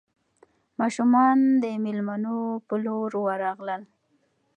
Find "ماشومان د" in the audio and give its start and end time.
0.79-1.65